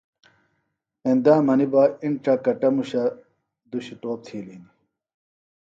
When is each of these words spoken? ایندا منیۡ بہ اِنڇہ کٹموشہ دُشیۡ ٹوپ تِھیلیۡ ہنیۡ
ایندا 1.07 1.35
منیۡ 1.45 1.69
بہ 1.71 1.83
اِنڇہ 2.03 2.33
کٹموشہ 2.43 3.03
دُشیۡ 3.69 3.99
ٹوپ 4.01 4.19
تِھیلیۡ 4.25 4.57
ہنیۡ 4.59 4.71